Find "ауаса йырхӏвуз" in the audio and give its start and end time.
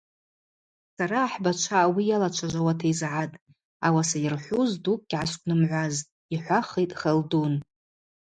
3.85-4.71